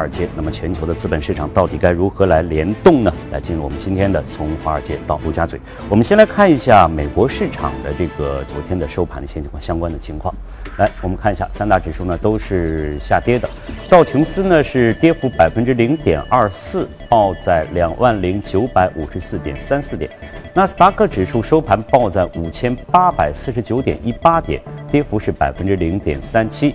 [0.00, 0.26] 华尔街。
[0.34, 3.12] 那么，全球的资本市场到底该如何来联动呢？
[3.30, 5.60] 来进入我们今天的从华尔街到陆家嘴。
[5.90, 10.34] 我们先来看一下美国市场的这个昨天的收盘的一些情况相关的情况。
[10.78, 13.46] 来，我们看一下三大指数呢都是下跌的，
[13.90, 20.10] 道琼斯呢是跌幅百分之零点二四，报在两万零九百五十四点三四点。
[20.54, 26.74] 纳斯达克指数收盘报在五千八百四十九点一八点，跌幅是百分之零点三七。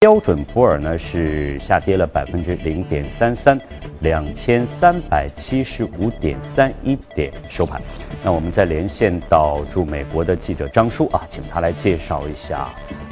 [0.00, 3.60] 标准普尔呢是下跌了百分之零点三三，
[3.98, 7.82] 两千三百七十五点三一点收盘。
[8.22, 12.58] 那我们再连线到驻美国的记者张叔啊，请他来介绍一下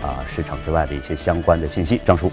[0.01, 2.01] 啊市场之外的一些相关的信息。
[2.07, 2.31] 张叔。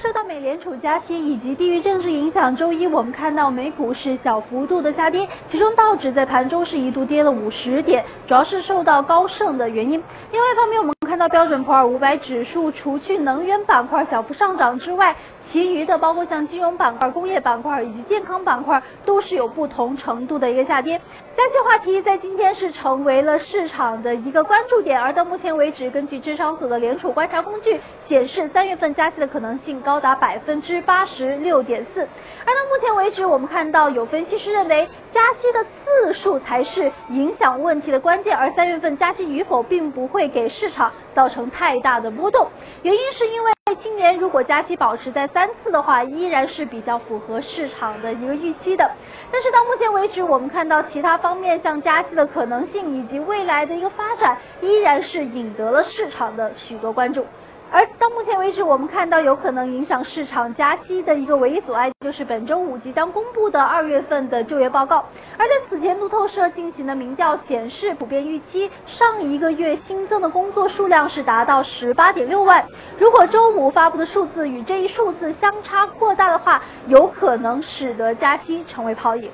[0.00, 10.00] 受到美联储加息以及地域政治影响，周一我们看到美股是小幅度的下跌，其中道指在盘中是一度跌了五十点，主要是受到高盛的原因。
[10.30, 15.16] 另外一方面，我们看到标准普尔五百指数除去能源板块小幅上涨之外，
[15.50, 21.00] 其余的包括像金融板块、工业板块以及健康板块，都是有不同程度的一个下跌。
[21.36, 32.00] 加息话题在今天是成为了市场的一个关注点，而到目前为止，根据智商所的联储观察工具显示，三月份加息的可能性高达百分之八十六点四。
[32.00, 42.48] 而到目前为止，我们看到有分析师认为，加息的次数才是影响问题的关键，而三月份加息与否并不会给市场造成太大的波动。
[42.82, 43.52] 原因是因为。
[43.82, 48.90] 今年如果加息保持在三次的话，依然是比较符合市场的一个预期的。
[49.30, 57.24] 但是到目前为止，我们看到其他方面像加息的可能性以及未来的一个发展，依然是引得了市场的许多关注。
[57.70, 65.04] 而到目前为止，我们看到有可能影响市场加息的一个唯一阻碍，就是本周五即将公布的二月份的就业报告。
[65.36, 72.64] 而在此前，路透社进行的民调显示，普遍预期上一个月新增的工作数量是达到十八点六万。
[72.98, 79.30] 如果周五发布的数字与这一数字相差过大的话，有可能使得加息成为泡影。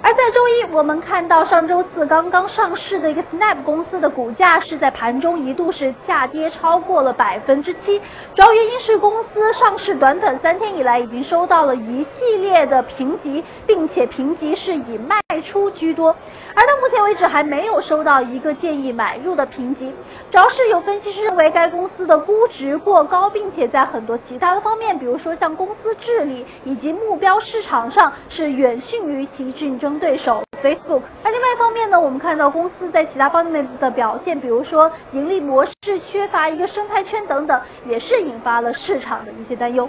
[0.00, 7.98] 而在周一，我们看到上周四刚刚上市的一个 Snap 公司的股价是在盘中一度是下跌超过了百分之七，
[8.34, 16.14] 主要原因是公司上市短短三天以来已经收到了一系列的评级，并且评级是以卖出居多，
[16.54, 19.92] 而到目前为止还没有收到一个建议买入的评级，
[20.30, 29.87] 主要是有分析师认为该公司的估值过高，并且在很多其他的方面，比如说像公司治理以及目标市场上是远逊于其竞争。
[29.96, 35.72] 对手 Facebook，而另外一方面呢，我们看到公司在其他方面的表现，比如说盈利模式
[36.10, 39.88] 缺乏一个生态圈等等，也是引发了市场的一些担忧。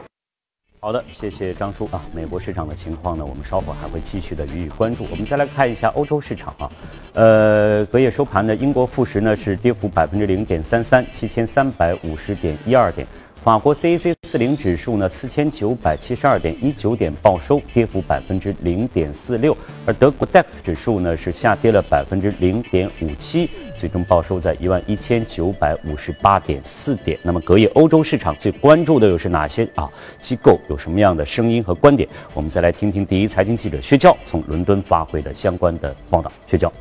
[0.82, 2.00] 好的，谢谢张叔啊。
[2.16, 5.04] 美国市场的情况呢，我们稍后还会继续的予以关注。
[5.12, 6.72] 我们再来看一下欧洲市场啊，
[7.16, 13.06] 呃，隔夜收盘呢，英国富时呢是跌幅百分之零点三三，七千三百五十点一二点。
[13.44, 19.56] 法国 CAC 四零指数呢，四千九百七十二点一九点报收，跌幅百分之零点四六。
[19.86, 23.50] 而德国 DAX 指数呢，是下跌了百分之零点五七，
[23.80, 27.18] 最终报收在一万一千九百五十八点四点。
[27.24, 29.90] 那么隔夜欧洲市场最关注的又是哪些啊？
[30.20, 32.08] 机构有什么样的声音和观点？
[32.34, 36.30] 我们再来听听第一财经记者薛娇从伦敦发回的相关的报道。
[36.46, 36.72] 薛娇。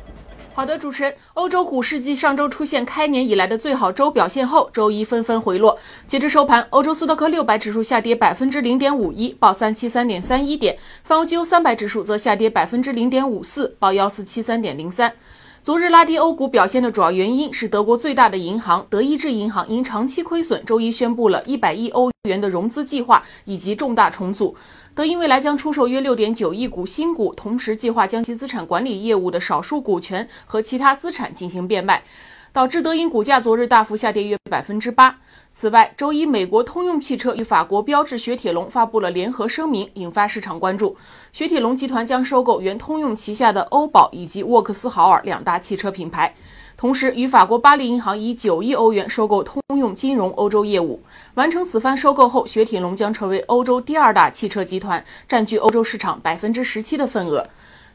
[0.59, 5.79] 好的，主持人，欧洲股市继上周出现开年以来的最好周表现后，周一纷纷回落。
[6.05, 10.75] 截至收盘，欧洲斯托克六百指数下跌百分之零点五一，报三七三点三一点；
[11.05, 15.13] 泛欧绩优三百指数则下跌百分之零点五四，报幺四七三点零三。
[15.61, 24.55] 昨日拉低欧股表现的主要原因是德国最大的银行德意志银行因长期亏损，周一宣布了一百亿欧元的融资计划以及重大重组。
[24.95, 32.03] 德银未来将出售约六点九亿股新股，同时计划将其资产管理业务的少数股权和其他资产进行变卖，
[32.51, 35.17] 导致德银股价昨日大幅下跌约百分之八。
[35.51, 40.95] 此外，周一美国通用汽车与法国标致雪铁龙发布了联合声明，引发市场关注。
[41.33, 46.33] 雪铁龙集团将收购原通用旗下的欧宝以及沃克斯豪尔两大汽车品牌。
[46.77, 51.01] 同时，与法国巴黎银行以九亿欧元收购通用金融欧洲业务。
[51.33, 57.45] 完成此番收购后，雪铁龙将成为欧洲第二大汽车集团，占据欧洲市场百分之十七的份额。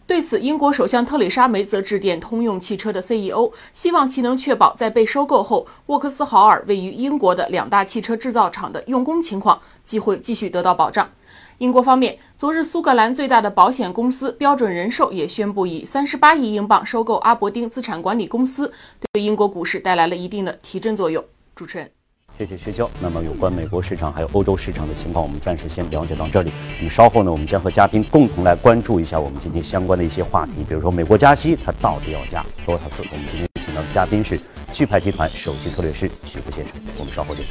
[0.07, 11.11] 对此，英国首相特蕾莎梅则致电通用汽车的 CEO，希望其能确保在被收购后，沃克斯豪尔位于英国的两大汽车制造厂的用工情况机会继续得到保障。
[11.59, 18.71] 英国方面，昨日苏格兰最大的保险公司标准人寿也宣布以三十八亿英镑收购阿伯丁资产管理公司，
[19.13, 21.25] 对英国股市带来了一定的提振作用。
[21.55, 21.91] 主持人，
[22.37, 22.91] 谢谢薛娇。
[23.01, 26.53] 那么有关美国市场，还有欧洲市场的情况，我们暂时先了解到这里。
[26.79, 33.05] 那么稍后呢，我们将和嘉宾共同来关注一下我们今天相关的一些话题，比如说美国加息，它到底要加多少次。
[33.13, 34.41] 我们今天请到的嘉宾是
[34.73, 36.73] 巨派集团首席策略师徐福先生。
[36.99, 37.45] 我们稍后见。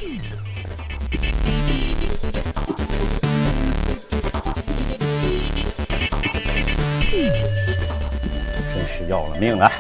[8.75, 9.71] 真是要了命了。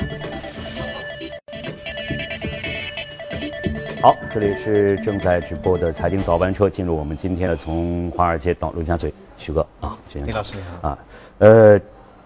[4.03, 9.65] 好，这里是正在直播的财经早班车，进入我们今天的从华尔街到陆家嘴，徐哥。
[9.79, 10.89] 啊，李老师你好。
[10.89, 10.97] 啊，
[11.37, 11.79] 呃，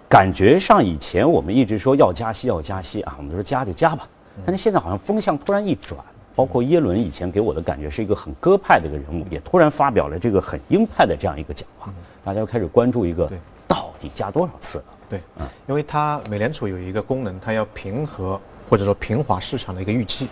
[0.10, 4.08] 感觉上以前我们一直说要加息要加息啊，我们说加就加吧，
[4.44, 6.04] 但是现在好像风向突然一转，
[6.36, 11.94] 包括耶伦以前给我的感觉是一个很鸽派的一个人物，也突然发表了这个很鹰派的这样一个讲话，
[12.24, 13.32] 大家又开始关注一个
[13.68, 14.84] 到底加多少次了？
[15.12, 15.22] 对，
[15.68, 20.28] 因为它美联储有一个功能，它要平和或者说平滑市场的一个预期。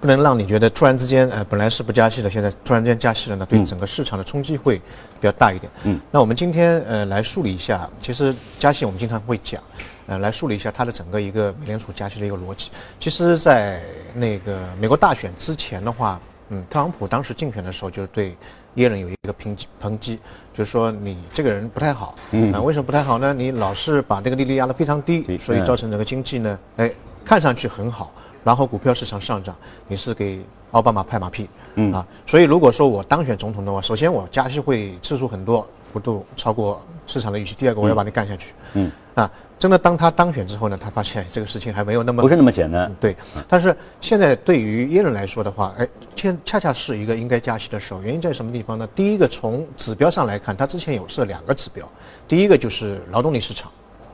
[0.00, 5.72] 不能让你觉得突然之间，呃，本来是不加息的，现在突然间加息了呢，对整个市场的冲击会比较大一点。
[5.84, 9.62] 嗯，那我们今天呃来梳理一下，其实加息我们经常会讲，
[10.06, 12.70] 呃，来梳理一下它的整个一个美联储加息的一个逻辑。
[13.00, 13.80] 其实，在
[14.12, 16.20] 那个美国大选之前的话，
[16.50, 18.36] 嗯，特朗普当时竞选的时候就是对
[18.74, 20.18] 耶伦有一个抨击，抨击
[20.52, 22.14] 就是说你这个人不太好。
[22.32, 23.32] 嗯，啊，为什么不太好呢？
[23.32, 26.92] 你老是把这个利率压得非常低，所以造成整个经济呢，哎，
[27.24, 28.12] 看上去很好。
[28.44, 29.56] 然后股票市场上涨，
[29.88, 30.38] 你是给
[30.72, 37.54] 奥巴马拍马屁，嗯啊，所以如果说我当选总统的话，首先我加息会次数很多，幅度超过市场的预期。
[37.54, 43.16] 第二个，我要把你干下去，嗯啊，真的当他当选之后呢，他发现这个事情还没有那么不是那么简单，对。
[43.48, 48.02] 但是现在对于耶伦来说的话，哎，现恰恰是一个应该加息的时候。
[48.02, 48.86] 原因在什么地方呢？
[48.94, 51.88] 第一个，从指标上来看，他之前有设两个指标，
[52.28, 53.70] 第一个就是劳动力市场，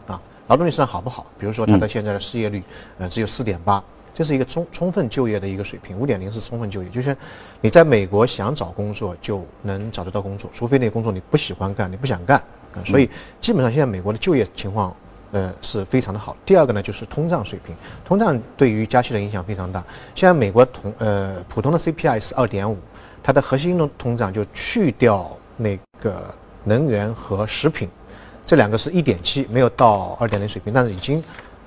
[0.07, 1.27] 啊，劳动力市场好不好？
[1.37, 2.63] 比如说他的现在的失业率，
[2.99, 3.83] 呃，只有四点八。
[4.21, 7.17] 这是一个充充分就业的一个水平，五点零是充分就业，就是
[7.63, 12.37] 你在美国想找工作就能找得到工作，除非那个工作你不喜欢干，你不想干
[12.75, 12.85] 啊。
[12.85, 13.09] 所以
[13.41, 14.95] 基本上现在美国的就业情况，
[15.33, 16.37] 呃，是非常的好。
[16.45, 17.75] 第二个呢，就是通胀水平，
[18.05, 19.83] 通胀对于加息的影响非常大。
[20.15, 22.77] 现在美国同呃普通的 CPI 是二点五，
[23.23, 26.23] 它的核心的通胀就去掉那个
[26.63, 27.89] 能源和食品，
[28.45, 31.25] 这两个是一点七，没有到二点零水平，但是已经。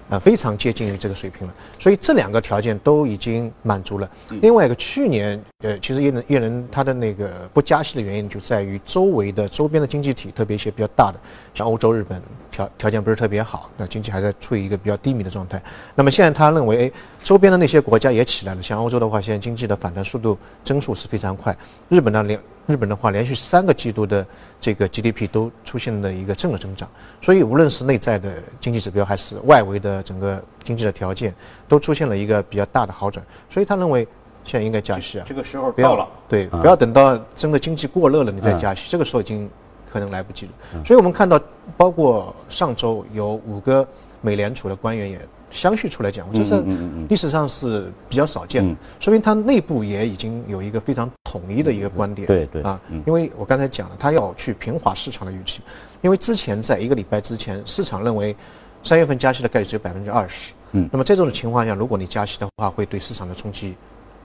[0.09, 4.09] 啊，非常接近于这个水平了，所以这两个条件都已经满足了。
[4.41, 11.19] 另外一个，去年呃，其实耶伦耶伦他的那个不加息的原因就在于周围的周边的经济体，特别一些比较大的，
[11.53, 12.21] 像欧洲、日本
[12.51, 15.61] 条条件不是特别好，那经济还在处于一个比较低迷的状态。
[15.95, 16.91] 那么现在他认为，哎，
[17.23, 21.55] 周边的那些国家也起来了，像欧洲的话，现在经济的反弹速度增速是非常快。
[21.89, 24.25] 日本呢，连日本的话，连续三个季度的
[24.60, 26.88] 这个 GDP 都出现了一个正的增长，
[27.21, 31.36] 所以无论是内在的经济指标，还是外围的整个经济的条件，
[31.68, 33.25] 都出现了一个比较大的好转。
[33.50, 34.07] 所以他认为
[34.45, 39.50] 现在应该加息啊，这个时候到了，对，不要等到真的经济过热了你再加息，这个时候已经
[39.92, 40.51] 可能来不及了。
[40.86, 41.39] 所以我们看到，
[41.75, 43.86] 包括上周有五个
[44.21, 45.19] 美联储的官员也。
[45.53, 46.61] 相续出来讲，这是
[47.07, 52.27] 历史上是比较少见的，说明它内部也已经有一个非常统一的一个观点。
[52.27, 55.61] 对对啊，因为我刚才讲了，它要去平滑市场的预期，
[56.01, 58.35] 因为之前在一个礼拜之前，市场认为
[58.83, 60.53] 三月份加息的概率只有百分之二十。
[60.71, 63.75] 嗯，那么在这种情况下，如果你加息的话，会对市场的冲击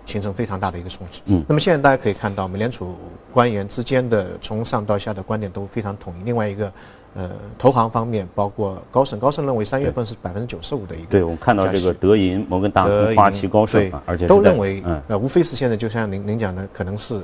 [0.07, 1.21] 形成非常大的一个冲击。
[1.27, 2.97] 嗯，那么现在大家可以看到，美联储
[3.35, 6.25] 官员之间的从上到下的观点都非常统一。
[6.25, 6.73] 另外一个。
[7.15, 11.07] 呃，投行方面包括高盛，高盛认为三月份是百分之九十五的一个。
[11.11, 17.21] 对，我们看到这个德银、摩根大通、花旗、高盛，而且都认为，呃，无非是现在就像您您讲的，可能是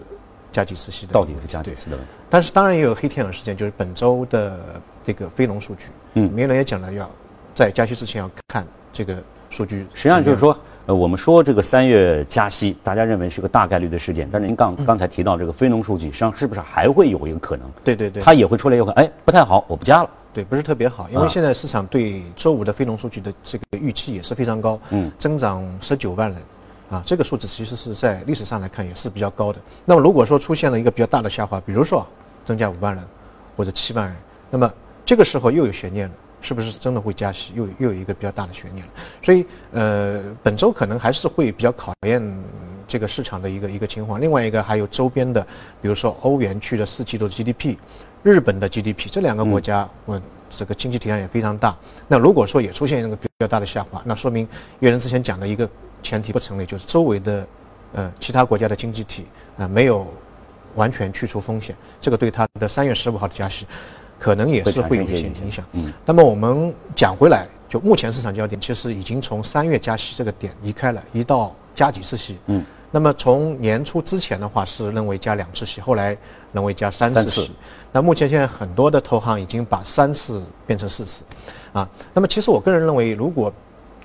[0.52, 1.12] 加几次息的。
[1.12, 2.10] 到底是加几次的问题？
[2.28, 4.58] 但是当然也有黑天鹅事件，就是本周的
[5.04, 5.84] 这个非农数据。
[6.14, 7.08] 嗯，梅伦也讲了，要
[7.54, 9.86] 在加息之前要看这个数据。
[9.94, 10.56] 实际上就是说。
[10.86, 14.28] 呃，我们说这个三月加息，大家认为是个大概率的事件。
[14.30, 17.66] 但是您刚刚才提到这个非农数据，实际上是不是还会有一个可能？
[17.82, 20.10] 对对对，它也会出来一个，哎，不太好，我不加了。
[20.34, 26.42] 对，不是特别好，因为现在市场对周五的非农数据的这个预期也是非常高，嗯，增长十九万人，
[26.90, 29.58] 啊，这个数字其实是在历史上来看也是比较高的。
[29.86, 32.06] 那么如果说出现了一个比较大的下滑，比如说
[32.44, 33.02] 增加五万人
[33.56, 34.14] 或者七万人，
[34.50, 34.70] 那么
[35.02, 36.14] 这个时候又有悬念了。
[36.44, 37.54] 是不是真的会加息？
[37.56, 38.92] 又又有一个比较大的悬念了。
[39.22, 42.22] 所以，呃，本周可能还是会比较考验
[42.86, 44.20] 这个市场的一个一个情况。
[44.20, 45.40] 另外一个还有周边的，
[45.80, 47.76] 比如说欧元区的四季度的 GDP，
[48.22, 50.20] 日本的 GDP，这两个国家，嗯，
[50.50, 51.74] 这个经济体量也非常大。
[52.06, 54.46] 那如果说也出现一个比较大的下滑，那说明
[54.80, 55.66] 岳人之前讲的一个
[56.02, 57.46] 前提不成立，就是周围的，
[57.94, 59.24] 呃，其他国家的经济体
[59.56, 60.06] 啊没有
[60.74, 63.66] 完全去除风险，这个对它的三月十五号的加息。
[64.18, 65.64] 可能也是会有一些影响。
[65.72, 72.38] 嗯，那么我们讲回来，就目前市场焦点其实已经从三月加息这个点移开了，移到加几次息。
[72.46, 76.16] 嗯，那么从年初之前的话是认为加两次息，后来
[76.52, 77.50] 认为加三次息。
[77.92, 81.22] 那目前现在很多的投行已经把三次变成四次，
[81.72, 83.52] 啊，那么其实我个人认为，如果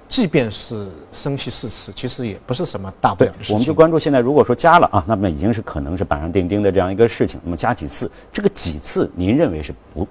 [0.09, 3.53] 即便是升息四次，其实也不是什么大不了的事情。
[3.53, 7.39] 我们就关注现在，如果说加了啊，那么已经是可能是板上钉钉的这样一个事情。
[7.43, 10.07] 那么加几次，这个几次您认为是不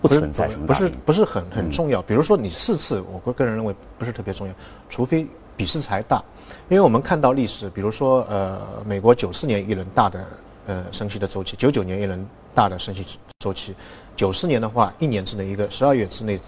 [0.00, 2.00] 不存在什么不是不是很很重要。
[2.00, 4.54] 比如说你四次，我个个人认为不是特别重要，
[4.88, 5.26] 除非
[5.56, 6.22] 比市才大，
[6.68, 10.26] 因为我们看到历史，比如说呃，美国九四年一轮大的
[10.66, 12.24] 呃升息的周期，九九年一轮
[12.54, 13.04] 大的升息
[13.40, 13.74] 周期，
[14.14, 16.38] 九四年的话一年之内一个十二月之内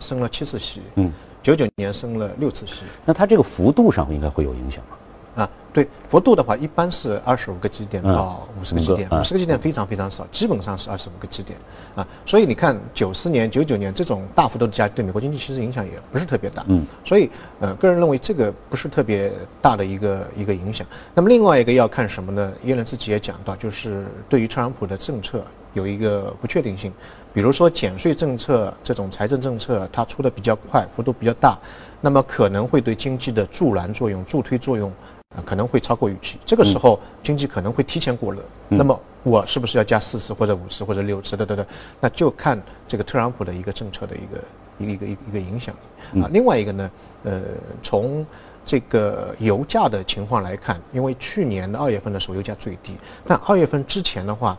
[0.00, 2.84] 升了七次息，嗯，九九年升了六次息。
[3.04, 4.96] 那它这个幅度上应该会有影响吗？
[5.34, 11.58] 啊，对，幅度的话一般是二十五个基点嗯到五十个基点，嗯五十个基点非常非常少，基本上是二十五个基点
[11.94, 12.06] 啊。
[12.26, 16.62] 所以你看九四年、九九年这种大幅度的加息，对美国经济其实影响也不是特别大。
[16.68, 17.30] 嗯，所以
[17.60, 19.32] 呃，个人认为这个不是特别
[19.62, 20.86] 大的一个一个影响。
[21.14, 22.52] 那么另外一个要看什么呢？
[22.64, 26.92] 耶伦自己也讲到，就是对于特朗普的政策有一个不确定性，
[27.32, 31.58] 比如说减税政策这种财政政策，它出的比较快，幅度比较大，
[32.00, 34.92] 那么可能会对经济的助燃作用、助推作用。
[35.34, 38.42] 啊，可能会超过预期，这个时候经济可能会提前过热。
[38.68, 41.34] 那么我是不是要加四次或者五次或者六次？
[41.34, 41.66] 等等等，
[42.00, 44.44] 那就看这个特朗普的一个政策的一个
[44.78, 45.74] 一个一个一个一个影响
[46.12, 46.28] 力啊。
[46.30, 46.90] 另外一个呢，
[47.24, 47.40] 呃，
[47.82, 48.26] 从
[48.62, 54.58] 这个油价的情况来看，因为去年的二月份的时候油价最低，但二月份之前的话，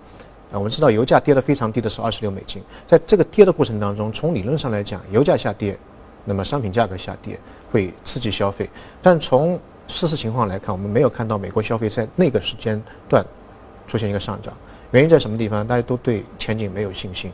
[0.54, 5.76] 啊，我们知道油价跌得非常低的是二十六美金，在这个跌的过程当中，从理论上来讲，油价下跌，
[6.24, 7.40] 那么商品价格下跌
[7.72, 8.70] 会刺激消费，
[9.02, 12.80] 但从事实情况来看，我们没有看到美国消费在那个时间
[13.10, 13.26] 段
[13.88, 14.54] 出现一个上涨，
[14.92, 15.66] 原因在什么地方？
[15.68, 17.32] 大家都对前景没有信心。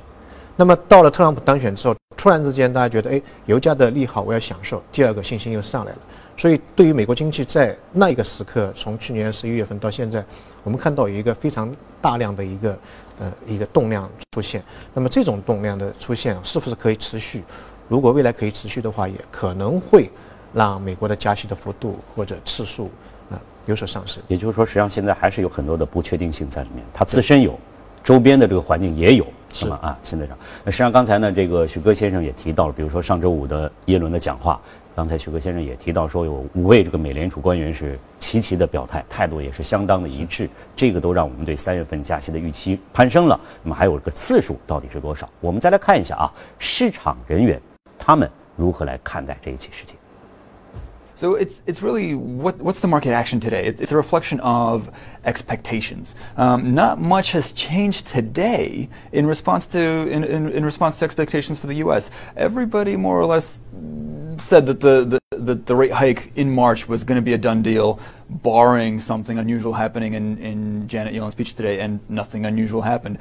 [0.55, 5.97] 那么到了特朗普当选之后，突然之间大家觉得，哎，油价的利好我要享受，第二个信心又上来了。
[6.39, 10.23] 所以对于美国经济在那一个时刻，从去年十一月份到现在，
[10.63, 11.69] 我们看到有一个非常
[12.01, 12.79] 大量的一个
[13.19, 14.63] 呃一个动量出现。
[14.93, 17.43] 那么这种动量的出现是不是可以持续？
[17.89, 20.09] 如果未来可以持续的话，也可能会
[20.53, 22.89] 让美国的加息的幅度或者次数
[23.29, 24.23] 啊、有所上升。
[24.29, 27.59] 也就是说，实际上现在还是有很多的不确定性在里面，它自身有，
[28.01, 29.77] 周边的这个环境也有，是吗？
[29.81, 30.37] 啊，现在上。
[30.63, 34.61] 那实际上刚才呢，这个许戈先生也提到了，比如说上周五的耶伦的讲话，
[34.99, 43.39] 刚才许克先生也提到说，有五位这个美联储官员是齐齐的表态，态度也是相当的一致，这个都让我们对三月份加息的预期攀升了。
[43.63, 45.29] 那么还有个次数到底是多少？
[45.39, 47.57] 我们再来看一下啊，市场人员
[47.97, 49.95] 他们如何来看待这一起事件。
[51.18, 53.64] So it's it's really what what's the market action today?
[53.66, 54.90] It's, it's a reflection of
[55.24, 56.16] expectations.
[56.36, 59.78] Um, not much has changed today in response to
[60.08, 62.10] in, in, in response to expectations for the U.S.
[62.36, 63.60] Everybody more or less
[64.36, 67.38] said that the, the, the, the rate hike in March was going to be a
[67.38, 72.82] done deal, barring something unusual happening in, in Janet Yellen's speech today, and nothing unusual
[72.82, 73.20] happened.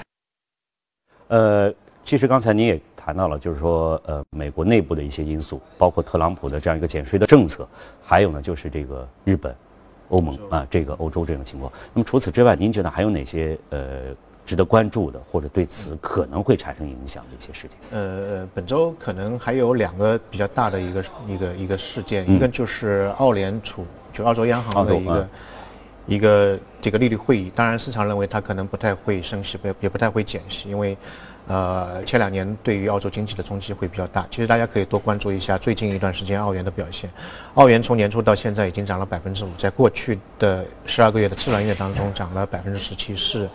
[1.27, 1.71] 呃，
[2.03, 7.66] 其实刚才您也 谈到了，就是说，呃，美国内部的一些因素，包括特朗普的这样一个减税的政策，
[8.02, 9.56] 还有呢，就是这个日本、
[10.10, 11.72] 欧盟啊，这个欧洲这种情况。
[11.94, 17.78] 那么除此之外，您觉得还有哪些呃值得关注的，或者对此可能会产生影响的一些事情？
[17.92, 25.28] 呃，本周可能还有两个比较大的一个一个一个事件，嗯一个就是澳联储，就澳洲央行的一个、嗯
[26.08, 27.50] 一个这个利率会议。
[27.54, 30.96] 当然，市场认为它可能不太会升息，不也不太会减息，因为
[31.48, 34.26] 呃前两年对于澳洲经济的冲击会比较大。
[34.30, 37.10] 其实大家可以多关注一下最近一段时间澳元的表现。
[37.54, 43.48] 澳元从年初到现在已经涨了百分之五，在过去的十二个月的自然月当中涨了百分之十七，是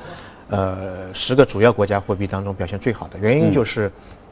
[0.50, 3.18] 呃十个主要国家货币当中表现最好的。
[3.20, 3.90] 原因就是。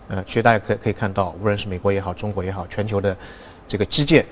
[0.07, 3.15] 呃，其实大家可可以看到，无论是美国也好，中国也好，全球的
[3.65, 4.25] 这个基建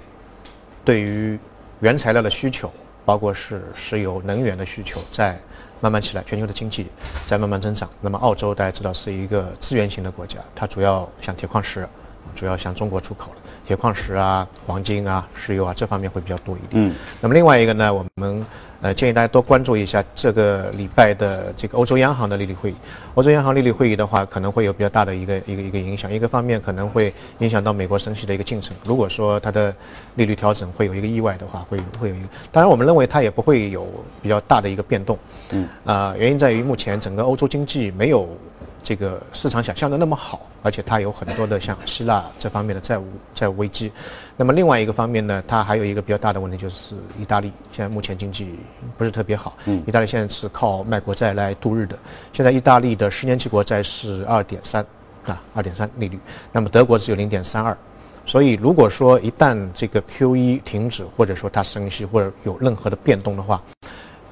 [0.83, 1.39] 对于
[1.79, 2.69] 原材料的需求，
[3.05, 5.39] 包括是石油能源的需求，在
[5.81, 6.87] 慢慢起来，全球的经济
[7.25, 7.89] 在慢慢增长。
[8.01, 11.87] 那么澳洲大家知道是一个资源型的国家，它主要向铁矿石，
[12.35, 13.37] 主要向中国出口了，
[13.69, 16.83] 铁矿石啊、黄金啊、石油啊这方面会比较多一点。
[16.83, 18.43] 嗯，那么另外一个呢，我们
[18.81, 22.75] 呃建议大家多关注一下这个礼拜的这个欧洲央行的利率会议。
[23.13, 26.11] 欧洲央行利率会议的话，可能会有比较大的一个一个一个影响。
[26.11, 28.75] 一个方面可能会影响到美国升息的一个进程。
[28.83, 29.71] 如果说它的
[30.15, 32.25] 利率调整会有一个意外的话，会会有一个。
[32.51, 33.87] 当然，我们认为它也不会有
[34.19, 35.15] 比较大的一个变动。
[35.51, 38.27] 嗯，啊、原因在于目前整个欧洲经济没有
[38.89, 43.05] 这个市场想象的那么好，而且它有很多的像希腊这方面的债务
[43.35, 43.91] 债务危机。
[44.35, 48.57] 那么另外一个方面呢，它还有一个比较大的问题就是意大利现在目前经济
[48.97, 49.55] 不是特别好。
[49.65, 51.95] 嗯，意大利现在是靠卖国债来度日的。
[52.33, 54.83] 现在意大利的十年期国债是二点三，
[55.27, 56.17] 啊，二点三利率。
[56.51, 57.77] 那么德国只有零点三二。
[58.25, 63.61] 所以，如果说一旦这个 Q E 停止，或者说它升息，或者有任何的变动的话，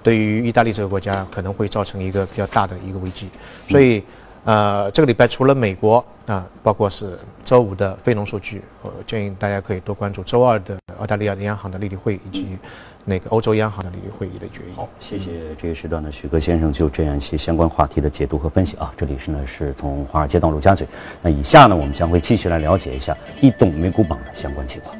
[0.03, 3.29] 对于意大利这个国家可能会造成一个比较大的一个危机。
[3.67, 4.03] 所以，
[4.47, 12.57] 呃，这个礼拜除了美国啊，包括是周五的非农数据，我建议大家可以多关注周二的澳大利亚的央行的利率会议以及
[13.03, 14.73] 那个欧洲央行的利率会议的决议。
[14.73, 18.93] 好，谢谢这一时段的许哥先生就这样一些相关话题的解读和分析啊。
[18.95, 20.87] 这里是呢是从华尔街到陆家嘴，
[21.21, 24.95] 那以下呢我们将会继续来了解一下异动美股榜的相关情况。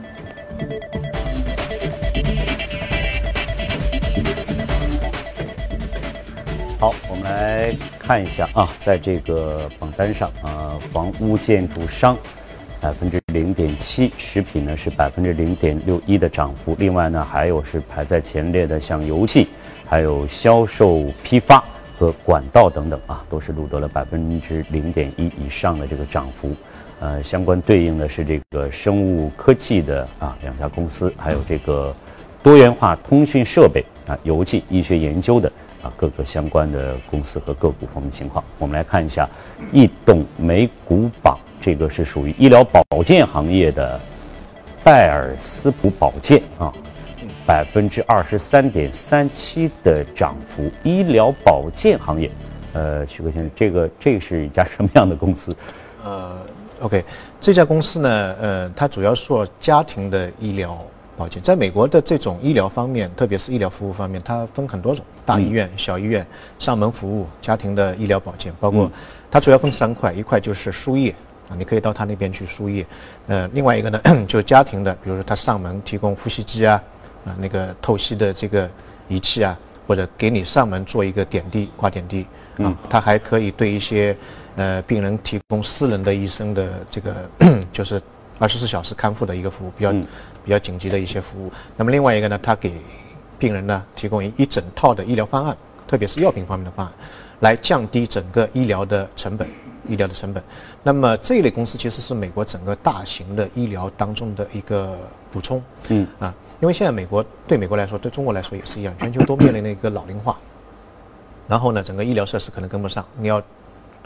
[6.79, 12.15] 好，我们来看一下啊，在这个榜单上啊，房屋建筑商
[12.79, 16.75] 百分之零点七，食品呢是百分之零点六一的涨幅。
[16.77, 19.47] 另外呢，还有是排在前列的像油气，
[19.87, 21.63] 还有销售批发
[21.97, 26.55] 和管道等等啊，都是录得了百分之零点一以上的这个涨幅。
[26.99, 31.91] 呃，相关对应的是这个生物科技的啊两家公司，还有这个
[32.43, 35.51] 多元化通讯设备啊、邮寄医学研究的。
[35.95, 39.29] 各个相关的公司和个股方面情况，我们来看一下
[39.71, 43.99] 异动美股榜，这个是属于医疗保健行业的
[44.83, 46.71] 戴尔斯普保健啊，
[47.45, 50.71] 百分之二十三点三七的涨幅。
[50.83, 52.29] 医疗保健行业，
[52.73, 55.55] 呃，徐哥先生，这个这是一家什么样的公司？
[56.03, 56.37] 呃
[56.81, 57.03] ，OK，
[57.39, 60.79] 这家公司呢，呃，它主要做家庭的医疗。
[61.17, 66.25] 保健，在美国的这种医疗方面，特别是医疗服务方面，它分很多种：大医院、小医院、
[66.59, 68.89] 上门服务、家庭的医疗保健，包括
[69.31, 71.09] 它主要分三块，一块就是输液
[71.49, 72.85] 啊，你可以到他那边去输液；
[73.25, 76.81] 呃，另外一个呢， 就是家庭的，比如说他上门提供呼吸机啊，
[77.25, 78.69] 啊那个透析的这个
[79.07, 79.57] 仪器啊，
[79.87, 82.27] 或者给你上门做一个点滴挂点滴
[82.59, 84.15] 啊，他还可以对一些
[84.55, 87.29] 呃病人提供私人的医生的这个
[87.73, 87.99] 就是
[88.37, 89.91] 二十四小时康复的一个服务，比较。
[90.47, 91.51] 比较紧急的一些服务。
[91.75, 92.71] 那么另外一个呢，它给
[93.37, 96.93] 病人呢提供一一整套的医疗方案，特别是药品方面的方案，
[97.41, 99.45] 来降低整个医疗的成本，
[99.89, 100.41] 医疗的成本。
[100.83, 104.97] 那么这一类公司其实是美国整个大型的医疗当中的一个
[105.33, 105.61] 补充。
[105.89, 110.37] 嗯啊，因为现在美国对美国来说，对中国来说也是一样，全球都面临的一个老龄化。
[111.45, 113.43] 然后呢，整个医疗设施可能跟不上，你要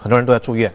[0.01, 0.73] 很多人都要住院。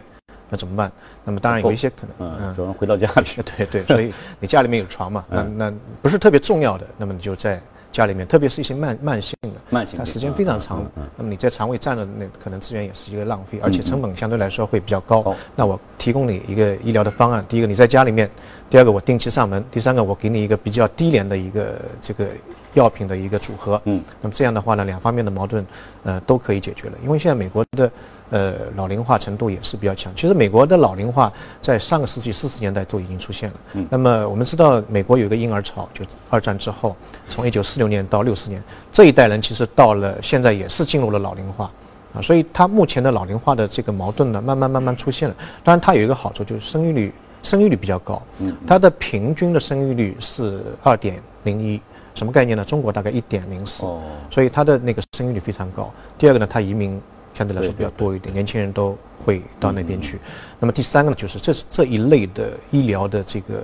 [0.49, 0.91] 那怎么办？
[1.25, 3.41] 那么当然有一些可能，嗯，主要回到家里去。
[3.57, 5.25] 对对，所以你家里面有床嘛？
[5.29, 10.85] 那那不是特别重要的，那么你就在家里面，特别是一些慢慢性的，慢性，它时间非常长，
[11.17, 15.35] 那么你在肠胃占了那可能资源也是一个浪费，而且成本相对来说会比较高。
[15.55, 18.29] 那我提供你一个医疗的方案，第一个你在家里面，
[18.69, 22.27] 第二个我定期上门，第三个我给你一个比较低廉的一个这个
[22.73, 23.81] 药品的一个组合。
[23.85, 25.65] 嗯，那么这样的话呢，两方面的矛盾，
[26.03, 26.93] 呃，都可以解决了。
[27.03, 27.91] 因为现在美国的。
[28.29, 30.11] 呃，老龄化程度也是比较强。
[30.13, 33.55] 其实美国的老龄化在上个世纪四十年代都已经出现了。
[33.73, 33.87] 嗯。
[33.89, 36.93] 那么我们知道，美国有一个婴儿潮，就二战之后，
[37.29, 38.61] 从一九四六年到六四年，
[38.91, 41.71] 这一代人其实到了现在也是进入了老龄化，
[42.13, 45.35] 啊，所以它目前的老龄化的这个矛盾呢，慢慢慢慢出现了。
[45.63, 47.13] 当然，它有一个好处就是生育率，
[47.43, 48.21] 生育率比较高。
[48.39, 48.53] 嗯。
[48.67, 51.79] 它的平均的生育率是二点零一，
[52.13, 52.65] 什么概念呢？
[52.65, 53.85] 中国大概一点零四。
[53.85, 54.01] 哦。
[54.29, 55.89] 所以它的那个生育率非常高。
[56.17, 57.01] 第二个呢，它移民。
[57.37, 60.17] 相对来说比较多一点，年轻人都会到那边去。
[60.59, 63.61] 那么第三个呢，就是这这一类的医疗的这个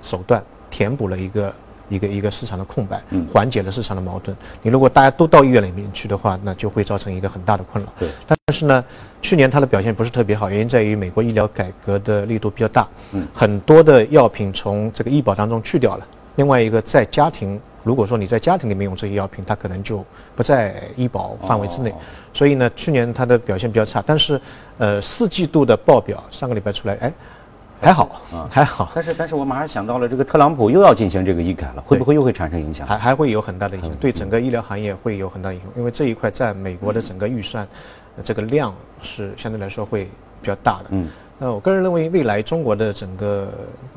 [0.00, 1.54] 手段，填补了一个
[1.88, 4.36] 一个一个市场的空白，缓解了市场的矛盾。
[4.62, 7.92] 你如果大家都到医院里面去的话，那就会造成一个很大的困扰。
[7.98, 8.08] 对。
[8.28, 8.84] 但是呢，
[9.20, 16.06] 去年它的表现不是特别好，原因在于美国医疗改革的力度比较大，嗯，很多的药品从这个医保当中去掉了。
[16.36, 17.60] 另外一个在家庭。
[17.86, 21.94] 如果说你在家庭里面用这些药品，它可能就不在医保范围之内，
[22.34, 24.02] 所以呢，去年它的表现比较差。
[24.04, 24.40] 但是，
[24.78, 27.12] 呃，四季度的报表上个礼拜出来，哎，
[27.80, 28.90] 还好啊，还好。
[28.92, 32.84] 但是，但是我马上想到了，这个特朗普又要进行这个医改了，会不会又会产生影响？
[32.88, 37.64] 还还会有很大的影响，对整个医疗行业会有很大影响，因为这一块在美国的整个预算，
[38.24, 40.06] 这个量是相对来说会
[40.42, 40.86] 比较大的。
[40.88, 41.08] 嗯。
[41.38, 43.48] 那我个人认为，未来中国的整个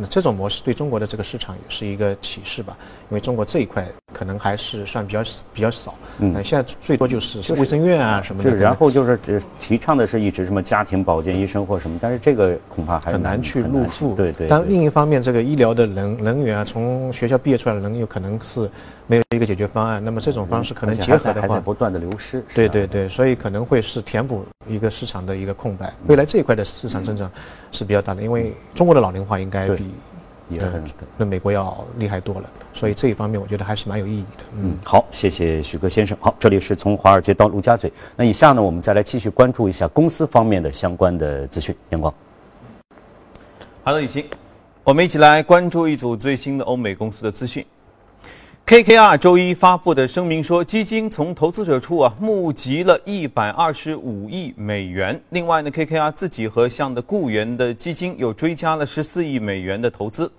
[0.10, 2.78] 这种模式对中国的这个市场也是一个启示吧。
[3.10, 3.88] 因为中国这一块
[4.20, 5.96] 可能还是算比较比较少。
[6.18, 8.54] 嗯，现在最多就是卫生院啊什么的。
[8.54, 14.16] 然后就是只提倡的是一直什么家庭保健医生或什么，但是这个恐怕还很难去入户。
[14.16, 14.48] 对对。
[14.50, 18.70] 但另一方面，这个医疗的人人员啊，从学校毕业出来的人有可能是
[19.08, 20.04] 没有一个解决方案。
[20.04, 22.44] 那么这种方式可能结合的话，还在不断的流失。
[22.54, 25.94] 对对对，所以可能会是填补一个市场的一个空白。
[26.08, 27.32] 未来这一块的市场增长。
[27.72, 29.94] 是比较大的，因为中国的老龄化应该比
[30.50, 30.84] 也很
[31.16, 34.44] 那美国要厉害多了，所以这一方面我觉得还是蛮有意义的。
[34.58, 36.18] 嗯，好，谢谢许哥先生。
[36.20, 37.92] 好，这里是从华尔街到陆家嘴。
[38.16, 41.76] 那以下呢，我们再来继续关注一下公司方面的相关的资讯。
[41.90, 42.14] 阳光，
[43.84, 44.26] 好的，雨欣，
[44.84, 47.64] 我们一起来关注一组最新的欧美公司的资讯。
[48.70, 55.20] KKR 周一发布的声明说，基金从投资者处啊募集了一百二十五亿美元。
[55.32, 60.32] 另外呢，KKR 自己和向的雇员的基金又追加了十四亿美元的投资。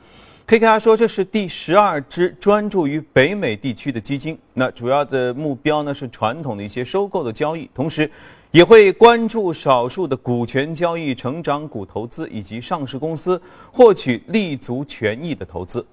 [0.47, 4.39] KKR 说，这是第十二支专注于北美地区的基金。
[4.55, 8.09] 那主要的目标呢是传统的一些收购的交易，同时
[8.53, 15.85] 也会关注少数的股权交易、成长股投资以及上市公司获取立足权益的投资。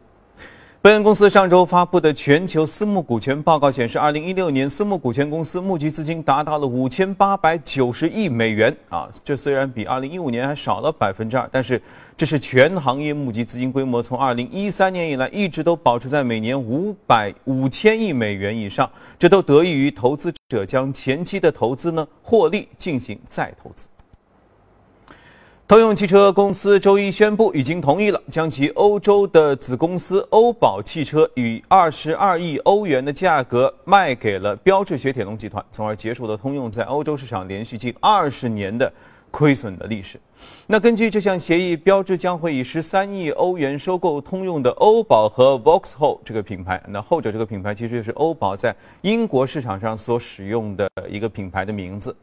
[0.80, 9.10] 本公司上周发布的全球私募股权报告显示，二零一六年私募股权公司募集资金达到了五千八百九十亿美元啊！
[9.24, 11.82] 这虽然比二零一五年还少了百分之二，但是
[12.16, 23.88] 这是全行业募集资金规模从二零一三年以来一直都保持在每年五百五千亿美元以上，这都得益于投资者将前期的投资呢获利进行再投资。
[25.68, 38.90] 通用汽车公司周一宣布，已经同意了将其欧洲的子公司欧宝汽车以二十二亿欧元的价格卖给了标致雪铁龙集团，从而结束了通用在欧洲市场连续近二十年的
[39.30, 40.18] 亏损的历史。
[40.68, 46.82] 那根据这项协议，标致将会以十三亿欧元收购通用的欧宝和 Vauxhall 这个品牌。
[46.88, 52.16] 那后者这个品牌其实就是欧宝在英国市场上所使用的一个品牌的名字。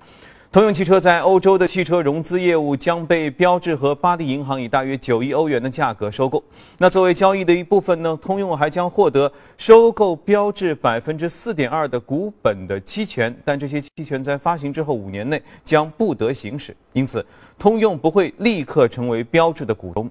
[0.54, 6.40] 通用汽车在欧洲的汽车融资业务将被标致和巴黎银行以大约九亿欧元的价格收购。
[6.78, 17.26] 那作为交易的一部分呢，通用还将获得收购标致百分之四点二的股本的期权，但这些期权在发行之后五年内将不得行使，因此
[17.58, 20.08] 通用不会立刻成为标致的股东。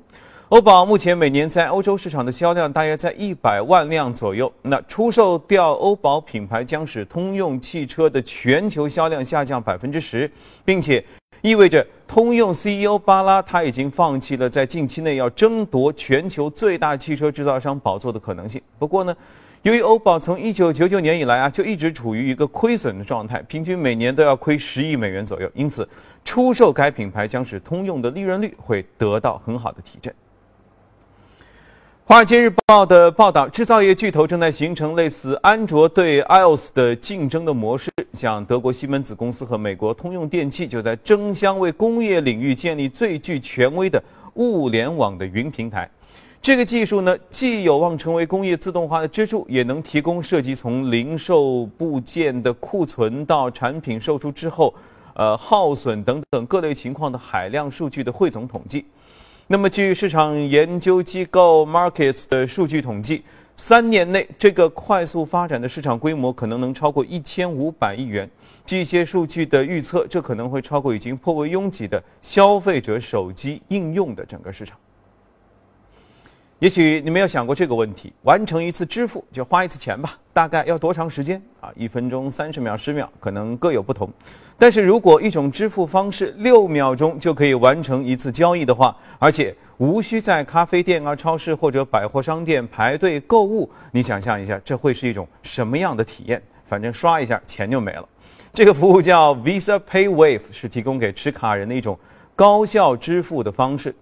[0.49, 4.51] 欧宝目前每年在欧洲市场的销量大约在一百万辆左右。
[4.61, 10.29] 那出售掉欧宝品牌将使通用汽车的全球销量下降百分之十，
[10.65, 11.03] 并且
[11.41, 18.61] 意味着通用 CEO 巴拉他已经放弃了在近期内要争夺全球最大汽车制造商宝座的可能性。
[18.77, 19.15] 不过呢，
[19.63, 25.87] 由于欧宝从一九九九年以来啊就一直处于一个亏损的状态，平均每年都要亏十亿美元左右，因此
[26.23, 30.13] 出售该品牌将使通用的利润率会得到很好的提振。
[32.05, 37.89] 《华尔街日报》的报道，制造业巨头正在形成类似安卓对 iOS 的竞争的模式。
[38.11, 45.89] 像德国西门子公司和美国通用电气就在争相为工业领域建立最具权威的物联网的云平台。
[46.41, 54.73] 这个技术呢，既有望成为工业自动化的支柱，也能提供涉及从零售部件的库存到产品售出之后，
[55.13, 58.83] 呃，耗损等等各类情况的海量数据的汇总统计。
[59.53, 63.23] 那么，据市场研究机构 Markets 的数据统计，
[63.55, 68.27] 三年内这个快速发展的市场规模可能能超过一千五百亿元。
[68.65, 74.75] 据一些数据的预测，这可能会超过已经颇为拥挤的消费者手机应用的整个市场。
[76.63, 81.69] 也许你没有想过这个问题：完成一次支付就花一次钱吧，大概要多长时间啊？
[81.75, 84.09] 一分钟、三十秒、十秒，可能各有不同。
[84.57, 96.41] 但是如果一种支付方式六秒钟就可以完成一次交易的话，而且无需在咖啡店啊、超市或者百货商店排队购物，你想象一下，这会是一种什么样的体验？
[96.65, 98.07] 反正刷一下钱就没了。
[98.53, 101.99] 这个服务叫 Visa PayWave，是提供给持卡人的一种
[102.37, 103.93] 高效支付的方式。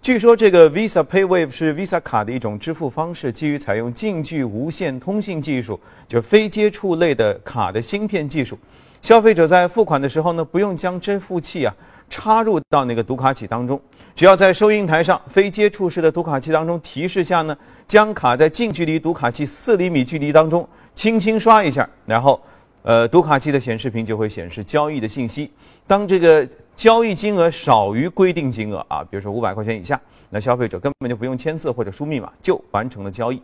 [0.00, 8.58] 据说这个 Visa PayWave 是 Visa 卡的一种支付方式，基于采用近距无线通信技术，就非接触类的卡的芯片技术。
[9.02, 11.74] 消费者在付款的时候呢，不用将支付器啊
[12.08, 13.78] 插入到那个读卡器当中，
[14.14, 17.54] 只要在收银台上非接触式的读卡器当中提示下呢，
[17.86, 22.40] 将卡在近距离读卡器四厘米距离当中轻轻刷一下，然后，
[22.88, 25.50] 呃，读卡器的显示屏就会显示交易的信息。
[25.86, 33.42] 当这个交易金额少于规定金额啊，比如说五百块钱以下，那消费者根本就不用签字或者输密码就完成了交易。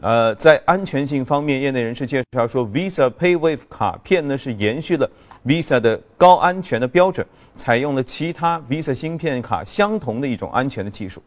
[0.00, 5.08] 呃，在安全性方面，业内人士介绍说，Visa PayWave 卡片呢是延续了
[5.46, 7.24] Visa 的高安全的标准，
[7.54, 11.22] 采用了其他 Visa 芯片卡相同的一种安全的技术。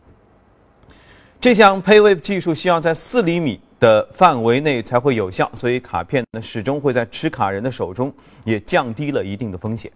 [1.39, 8.13] 这项 PayWave 技术需要在四厘米的范围内才会有效，所以卡片呢始终会在持卡人的手中，
[8.46, 9.91] 也降低了一定的风险。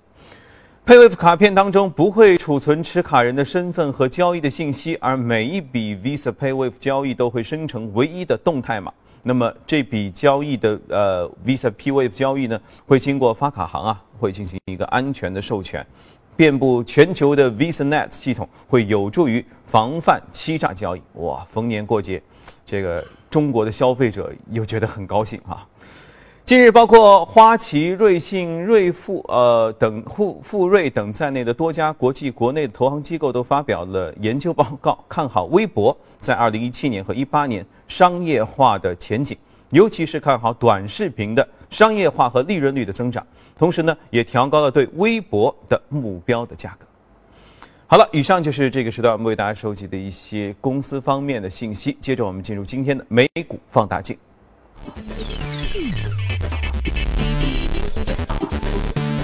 [0.85, 8.91] PayWave 卡片当中不会储存持卡人的身份和交易的信息，而每一笔 Visa PayWave 交易都会生成唯一的动态码。
[9.23, 15.85] 那么这笔交易的呃 Visa PayWave 交易呢，会经过发卡行啊，会进行一个安全的授权。
[16.35, 21.01] 遍布全球的 VisaNet 系统会有助于防范欺诈交易。
[21.13, 22.21] 哇，逢年过节，
[22.65, 25.67] 这个中国的消费者又觉得很高兴啊。
[26.45, 39.37] 近日，包括花旗、瑞信、瑞富、呃等富富瑞等在内的多家国际、国内的投行机构都发表了研究报告，看好微博在2017年和18年商业化的前景。
[39.71, 43.27] 尤其是看好短视频的商业化和利润率的增长。
[43.57, 46.85] 同时呢，也调高了对微博的目标的价格。
[47.89, 51.97] 好了，以上就是这个时段我们为大家收集的一些公司方面的信息。
[52.01, 54.17] 接着我们进入今天的美股放大镜。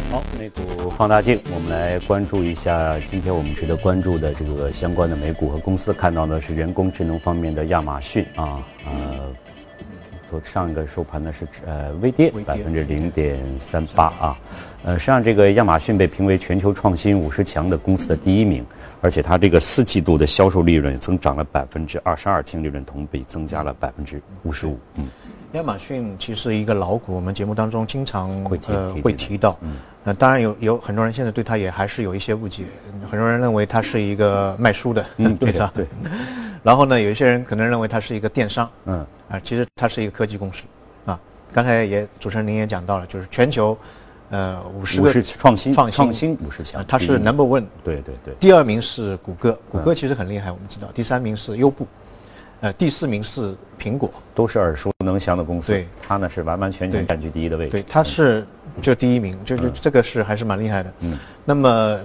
[0.10, 5.94] 好，美股放大镜，我们来关注一下今天我们值得关注的这个相关的美股和公司。
[5.94, 9.36] 看到的是人工智能方面的亚马逊啊，呃。
[10.42, 14.38] 上一个收盘呢是呃微跌百分之零点三八啊，
[14.84, 18.66] 呃实际上这个亚马逊被评为全球创新五十强的公司的第一名，
[19.02, 24.78] 而且它这个四季度的销售利润增长了百分之二十二，净利润同比增加了百分之五十五。
[24.96, 25.08] 嗯，
[25.54, 29.56] 亚马逊其实一个老股，我们节目当中经常会呃会提到。
[29.62, 32.64] 嗯，那当然有有很多人现在对它也还是有一些误解，
[33.10, 35.86] 很多人认为它是一个卖书的，嗯，对 吧，对。
[36.64, 40.64] 然后呢，有一些人可能认为它是一个电商，嗯，啊，其实它是一个科技公司，
[41.06, 41.20] 啊，
[41.52, 43.78] 刚才也主持人您也讲到了，就是全球，
[44.32, 51.86] 呃，五十个创新创新新五十强，它是 number one，对对对，第二名是谷歌，谷歌其实很厉害，我们知道，第三名是优步，
[52.64, 58.48] 呃，第四名是苹果，都是耳熟能详的公司，对，它呢是完完全全占据第一的位置，对，它是
[58.82, 62.00] 就第一名，就就这个是还是蛮厉害的，嗯，那么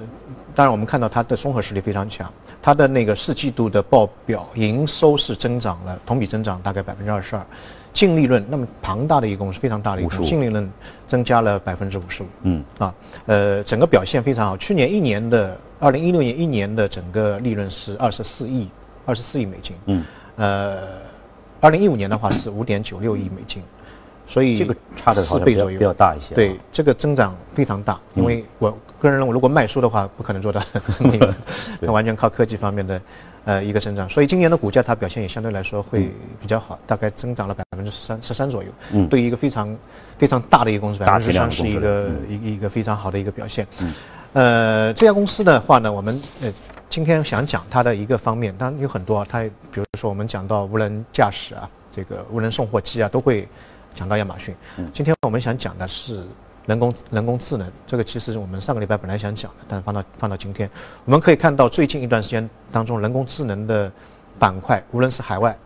[0.57, 2.29] 当然我们看到它的综合实力非常强。
[2.61, 7.47] 它的那个四季度的报表，营收是增长了，同比增长大概百分之二十二，
[7.93, 10.69] 净利润那么庞大的一个公司，非常大的一个公司，净利润
[11.07, 12.27] 增加了百分之五十五。
[12.43, 12.93] 嗯啊，
[13.27, 14.57] 呃，整个表现非常好。
[14.57, 18.69] 去年一年的二零一六年一年的整个利润是二十四亿，
[19.07, 19.77] 二十四亿美金。
[19.87, 20.05] 嗯，
[20.39, 20.79] 呃，
[21.61, 23.63] 二零一五年的话是五点九六亿美金，
[24.27, 26.35] 所以这个差的四倍左右，比较大一些。
[26.35, 28.75] 对，这个增长非常大，因为我。
[29.01, 30.61] 个人认为，如果卖书的话，不可能做到
[30.99, 31.33] 那个，
[31.79, 33.01] 那完全靠科技方面的，
[33.45, 34.09] 呃，一个增长。
[34.09, 38.69] 所以今年的股价它表现也相对来说会比较好，大概增长了百分之十三十三左右。
[38.91, 39.73] 嗯，对于一个非常
[40.19, 43.65] 非常大的一个公司，百分之十三是一个一一个非常好的一个表现。
[43.79, 43.95] 嗯，
[44.33, 46.53] 呃，这家公司的话呢，我们呃
[46.89, 53.49] 今天想讲它的一个方面，当然有很多，它比如说我们讲到无人驾驶啊，这个无人送货机啊，都会
[53.95, 54.55] 讲到亚马逊。
[54.77, 56.25] 嗯，今天我们想讲的是。
[56.69, 60.69] 人工人工智能，这个其实是我们上个礼拜本来想讲的，但放到放到今天，
[61.07, 63.91] 我们可以看到最近一段时间当中，人工智能的
[64.39, 65.57] 板块，无论是海外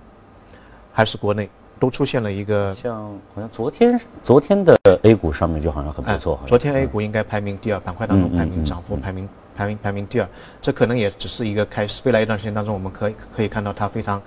[0.93, 1.51] 还是国内，
[1.83, 10.29] 都出现了一个像好像昨天昨天的 A 股上面就好像很不错，昨天 A 股应该排名第二，板块当中排名涨幅排名排名排名第二，
[10.61, 14.23] 这可能也只是一个开始，未来一段时间当中，我们可以可以看到它非常。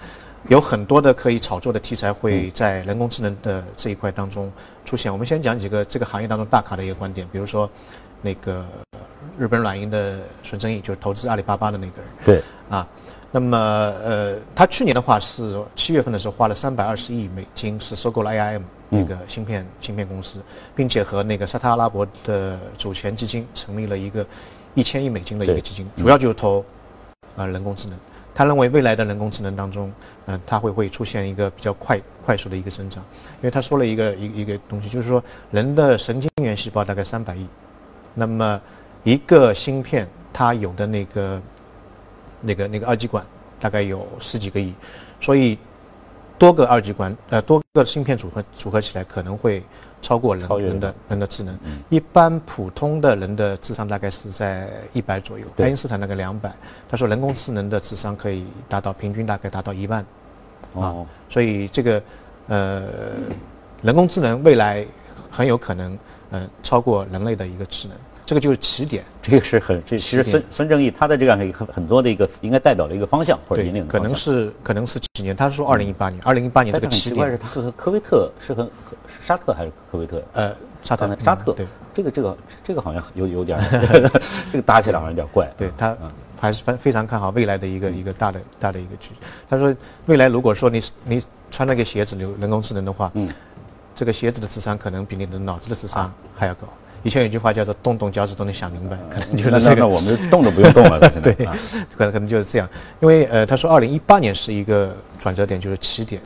[0.50, 4.52] 有很多的可以炒作的题材会在人工智能的这一块当中
[4.84, 5.10] 出现。
[5.10, 7.70] 我们先讲几个这个行业当中大咖的一个观点，比如说，
[8.22, 8.66] 那个
[9.40, 12.06] 日本软银的孙正义，就是投资阿里巴巴的那个人。
[12.26, 12.44] 对。
[12.70, 12.86] 啊，
[13.36, 13.58] 那么
[14.02, 20.42] 呃，他去年的话是七月份的时候花了三百二十亿美金，是收购了 AIM 那个芯片芯片公司，
[20.74, 24.26] 并且和那个沙特阿拉伯的主权基金成立了一个
[24.74, 26.64] 一千亿美金的一个基金，主要就是投
[27.36, 28.00] 啊人工智能。
[28.34, 29.92] 他认为未来的人工智能当中，
[30.28, 33.04] 嗯，它会会出现一个比较快快速的一个增长，
[33.42, 35.22] 因为他说了一个一一个东西，就是说
[35.52, 37.46] 人的神经元细胞大概三百亿，
[38.14, 38.62] 那么
[39.04, 41.42] 一个芯片它有的那个
[42.46, 43.26] 那个那个二极管
[43.60, 44.74] 大概有十几个亿，
[45.20, 45.58] 所以
[46.38, 49.64] 多个二极管呃多个芯片组合组合起来可能会。
[50.02, 51.58] 超过人人的人的智能，
[51.90, 56.54] 一般普通的人的智商大概是在一百左右，爱因斯坦那个两百，
[56.88, 60.06] 他说人工智能的智商可以达到平均大概达到一万，
[60.76, 60.94] 啊，
[61.28, 62.04] 所以这个
[62.50, 62.84] 呃
[63.82, 64.86] 人工智能未来
[65.32, 65.98] 很有可能
[66.30, 67.98] 嗯超过人类的一个智能。
[68.26, 77.30] 这个就是起点，这个是很这其实孙孙正义他的这样一个很很多的一个应该代表了一个方向或者引领可能是可能是几年，他是说二零一八年，二零一八年这个起点。
[77.30, 78.68] 是他和科威特是和
[79.22, 80.24] 沙特还是科威特？
[80.34, 81.68] 呃，沙特沙特对。
[81.94, 83.58] 这个这个这个好像有有点
[84.52, 85.50] 这个搭起来好像有点怪。
[85.56, 85.96] 对他
[86.40, 89.28] 还是非非常看好未来的一个一个大的大的一个趋势。
[89.50, 89.74] 他说
[90.08, 93.30] 未来如果说你你穿那个鞋子有人工智能的话，嗯，
[93.96, 96.68] 这个鞋子的智商可能比你的脑子的智商还要高。
[97.06, 99.88] 以前有句话叫做“动动脚趾都能想明白”，可能就是这个。
[99.88, 101.00] 我们动都不用动了。
[101.22, 101.34] 对，
[101.96, 102.68] 可能可能就是这样。
[103.00, 106.20] 因为呃，他说二零一八年是一个转折点，就是起点，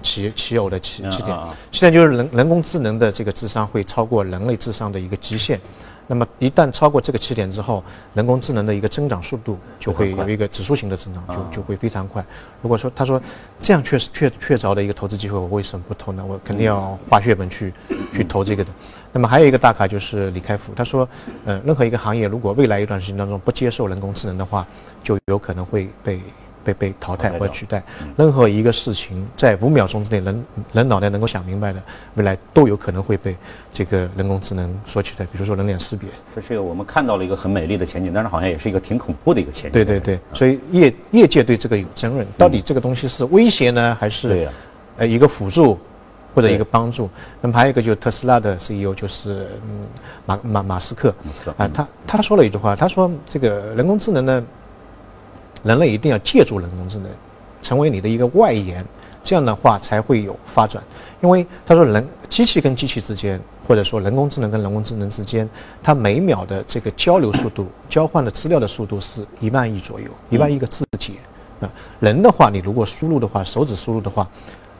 [0.00, 1.38] 起起偶的起起点。
[1.70, 5.60] 现在就是人人工智能的这个智商会超过人类智商的一个极限。
[6.06, 7.84] 那么一旦超过这个起点之后，
[8.14, 12.24] 人工智能的一个增长速度就会有一个指数型的增长，就就会非常快。
[12.62, 13.20] 如果说他说
[13.58, 16.24] 这样确实确确凿的一个投资机会，我为什么不投呢？
[16.26, 17.74] 我肯定要花血本去
[18.14, 18.70] 去投这个的。
[19.14, 21.08] 那么还有一个大咖就是李开复，他说，
[21.44, 24.66] 呃，任何一个行业如果未来一段时间当中不接受人工智能的话，
[25.04, 26.20] 就有可能会被
[26.64, 27.80] 被被淘汰或者取代。
[28.16, 31.80] 任何一个事情在五秒钟之内，人人脑袋能够想明白的，
[32.16, 33.36] 未来都有可能会被
[33.72, 35.24] 这个人工智能所取代。
[35.26, 39.72] 比如说人脸识别，这是一个我们看到了一个很美丽的前景，但是好像也是一个挺恐怖的一个前景。
[39.72, 44.50] 对对对，所以业业界对这个有争论，到底这个东西是威胁呢，还对是呀
[44.96, 45.78] 呃一个辅助
[46.34, 47.08] 或者一个帮助？
[47.40, 49.86] 那么还有一个就是特斯拉的 CEO 就是嗯
[50.26, 51.14] 马马马斯克
[51.56, 54.44] 啊，他他说了一句话，他说这个人工智能呢，
[55.62, 57.08] 人类一定要借助人工智能，
[57.62, 58.84] 成为你的一个外延，
[59.22, 60.82] 这样的话才会有发展。
[61.22, 65.48] 因为他说人机器跟机器之间，或者说人工智能跟人工智能之间，
[65.82, 71.14] 它每秒的这个交流速度、交换的资料的速度是一万亿左右，一万亿个字节。
[71.60, 71.70] 啊，
[72.00, 74.28] 人的话，你如果输入的话，手指输入的话，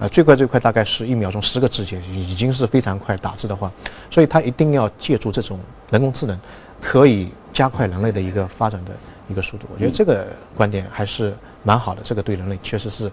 [0.00, 3.70] 呃，最快最快大概是一秒钟十个字节，已经是非常快打字的话，
[4.10, 5.58] 所以它一定要借助这种
[5.90, 6.38] 人工智能，
[6.80, 8.90] 可以加快人类的一个发展的
[9.28, 9.66] 一个速度。
[9.72, 10.26] 我觉得这个
[10.56, 13.10] 观点还是蛮好的，这个对人类确实是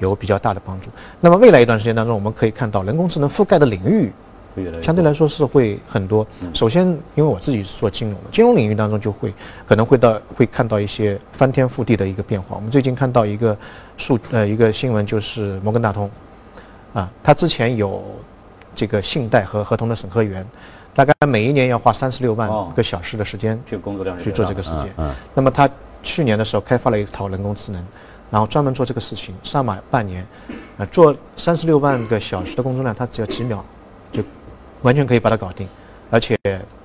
[0.00, 0.88] 有比较大的帮助。
[1.20, 4.12] 那么未来一段时间当中，我们可以看到人工智能覆盖的领域
[4.82, 6.24] 相对来说是会很多。
[6.52, 9.32] 首先，因为我自己是做金融的，金融领域当中就会
[9.66, 12.54] 可能会到会看到一些翻天覆地的一个变化。
[12.54, 13.56] 我们最近看到一个
[13.96, 16.08] 数呃一个新闻，就是摩根大通，
[16.94, 18.02] 啊，他之前有
[18.74, 20.46] 这个信贷和合同的审核员，
[20.94, 22.72] 大概每一年要花三十六万哦。
[22.74, 24.90] 个小时的时间去工作量去做这个事情
[25.34, 25.68] 那么他
[26.02, 27.84] 去年的时候开发了一套人工智能，
[28.30, 30.26] 然后专门做这个事情，上马半年，
[30.78, 33.64] 呃，做三十六万个小时的工作量，他只要几秒
[34.12, 34.22] 就
[34.82, 35.68] 完全可以把它搞定，
[36.10, 36.38] 而且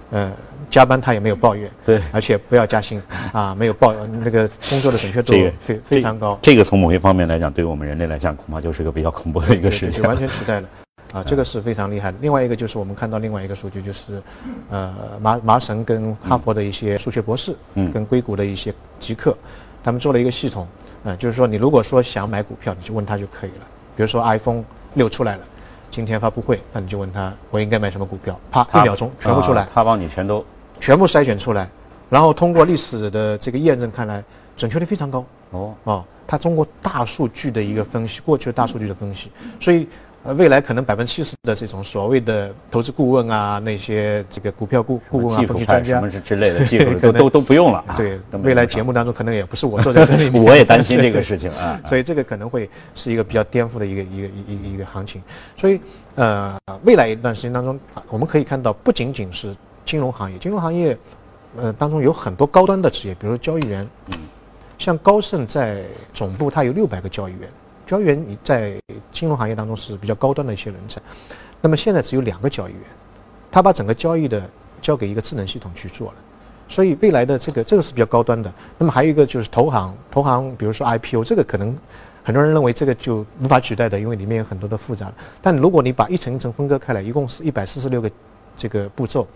[0.09, 0.31] 呃
[0.69, 3.01] 加班他也没有抱怨，对而且不要加薪
[3.33, 10.03] 啊，没有抱怨那个工作的准确度这个非非常高，这个从某些方面来讲，对于我们人类来讲，恐怕就是个比较恐怖的一个事情。
[10.03, 10.67] 完全取代了。
[11.11, 12.19] 啊，这个是非常厉害的。
[12.21, 14.21] 另外一个就是我们看到另外一个数据，就是，
[14.69, 19.35] 呃，麻麻省跟哈佛的一些数学博士，嗯跟硅谷的一些极客，
[19.83, 20.67] 他们做了一个系统，
[21.03, 23.65] 呃，就是说你如果说想买股票，你就问他就可以了。
[23.95, 25.41] 比如说 iPhone 六出来了，
[25.89, 30.45] 今天发布会，那你就问他我应该买什么股票，啪，一秒钟全部出来，啊他帮你全都
[30.79, 31.69] 全部筛选出来，
[32.09, 34.23] 然后通过历史的这个验证看来，
[34.57, 35.25] 准确率非常高。
[35.51, 39.87] 哦，哦，它通过大数据的一个分析，过去的大数据的分析，所以
[40.21, 47.95] 呃，未来可能百分之七十的这种所谓的投资顾问啊，那些这个股票顾顾问啊、分析专家什么，是之类的 技术都都都不用了 啊。
[47.95, 51.79] 对，未来节目当中可能也不是我坐在这里面， 我也担心这个事情啊。
[51.87, 55.23] 所以这个可能会是一个比较颠覆的一个一个一一一个行情。
[55.55, 55.79] 所以
[56.15, 59.55] 呃，未来一段时间当中，啊我们可以看到，不仅仅是
[59.89, 60.95] 金融行业，金融行业
[61.57, 64.19] 呃当中有很多高端的职业，比如说交易员，嗯，
[64.77, 67.49] 像高盛在总部，它有六百个交易员，
[67.87, 68.79] 交易员你在
[69.11, 71.01] 金融行业当中是比较高端的一些人才。
[71.59, 72.81] 那么现在只有两个交易员，
[73.51, 74.47] 他把整个交易的
[74.79, 76.13] 交给一个智能系统去做了。
[76.67, 78.53] 所以未来的这个这个是比较高端的。
[78.77, 81.75] 那么还有一个就是投行，投行比如说 IPO，这个可能
[82.23, 85.11] 很多人认为这个就无法取代的，因为里面有很多的复杂。
[85.41, 88.11] 但如果你把一层一层分割开来，一共是一百四十六个
[88.55, 89.27] 这个步骤，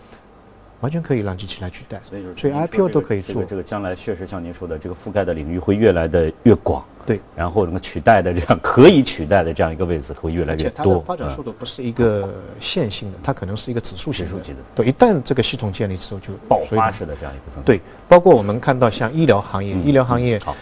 [0.80, 2.00] 完全可以让机器来取代。
[2.02, 3.46] 所以就是所以 IPO 都可以做这个。
[3.46, 11.00] 这个将来确实像您说的，这个覆盖的领域会越来的越广，对，然后能够取代的这样可以取代的这样一个位置会越来越多。
[11.00, 14.32] 发展速嗯度不是一个线性的，它可能是一个指数型的。
[14.32, 17.64] 指数级的对，一旦这个系统建立之后就爆发式的这样一个增长。
[17.64, 20.56] 对，包括我们看到像医疗行业，嗯医疗行业好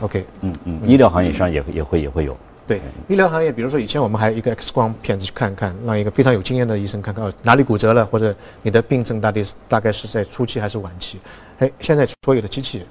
[0.00, 2.36] ，，OK，嗯嗯，医疗行业上也会也会也会有。
[2.66, 11.20] 对，医疗行业，比如说以前我们还有一个 X 光片子去看看，让一个非常有经验的医生看看哦哪里骨折了，或者你的病症到底是大概是在初期还是晚期。
[11.60, 12.84] 哎，现在所有的机器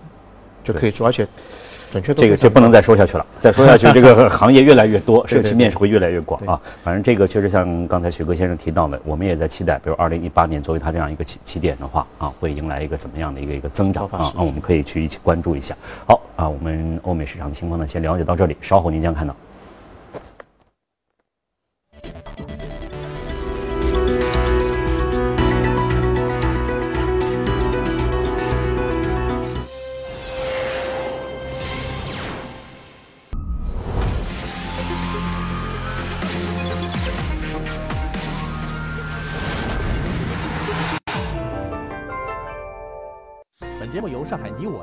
[0.64, 1.28] 就可以做，而且
[1.92, 6.60] 准确度这个就不能再说下去了，再说下去，这个 行业越来越多，涉及面是会越来越广啊。
[6.82, 14.10] 反正这个确实像刚才许哥先生提到的，我们也在期待，比如二零一八年作为它这样一个起起点的话啊，会迎来一个怎么样的一个一个增长啊？
[14.14, 15.76] 那啊，我们可以去一起关注一下。
[16.08, 19.36] 好啊，我们欧美市场的情况呢，先了解到这里，稍后您将看到。
[22.06, 22.65] Thank you.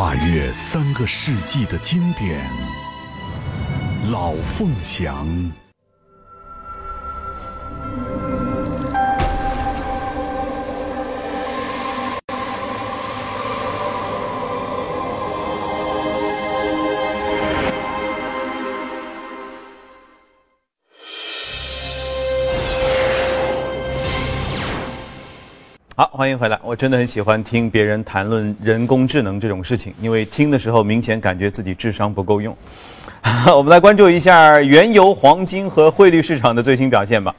[0.00, 2.50] 跨越三个世纪的经典，
[4.10, 5.28] 老凤祥。
[26.20, 26.60] 欢迎回来。
[26.62, 32.54] 我真的很喜欢听别人谈论人工智能这种事情，因为听的时候明显感觉自己智商不够用。
[33.56, 37.34] 我们来关注一下原油、黄金和汇率市场的最新表现吧。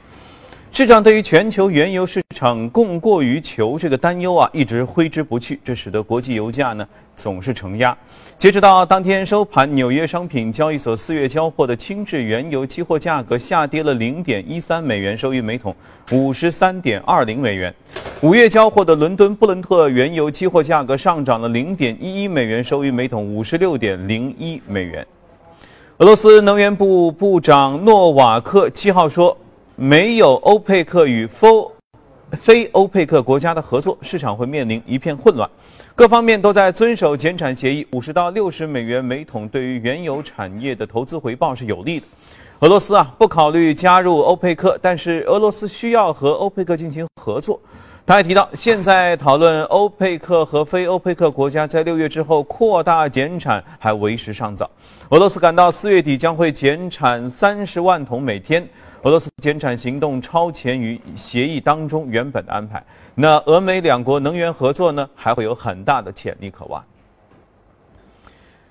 [0.74, 7.94] 市场对于全球原油市场供过于求这个担忧啊，一直挥之不去，这使得国际油价呢总是承压。
[8.38, 15.76] 截止到当天收盘，纽约商品交易所四月交货的轻质原油期货价格下跌了零点一三美元，收于每桶
[16.10, 17.72] 五十三点二零美元。
[18.22, 25.06] 五月交货的伦敦布伦特原油期货价格上涨了零点一一美元，收于每桶五十六点零一美元。
[25.98, 29.36] 俄罗斯能源部部长诺瓦克七号说。
[29.76, 31.48] 没有欧佩克与非
[32.32, 35.48] 非欧佩克国家的合作，市场会面临一片混乱。
[35.94, 42.06] 各方面都在遵守减产协议，五十到六十美元每桶对于原油产业的投资回报是有利的。
[42.60, 47.58] 俄罗斯啊不考虑加入欧佩克，但是俄罗斯需要和欧佩克进行合作。
[48.04, 54.70] 他还提到，现在讨论欧佩克和非欧佩克国家在六月之后扩大减产还为时尚早。
[55.10, 58.66] 俄罗斯感到四月底将会减产三十万桶每天。
[59.02, 62.80] 俄罗斯减产行动超前于协议当中原本的安排。
[63.16, 66.80] 那俄美两国能源合作呢，还会有很大的潜力可挖。